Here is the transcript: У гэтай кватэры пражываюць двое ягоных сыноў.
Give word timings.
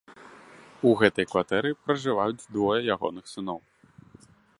У 0.91 0.93
гэтай 1.01 1.25
кватэры 1.33 1.69
пражываюць 1.83 2.47
двое 2.53 2.79
ягоных 2.95 3.25
сыноў. 3.33 3.59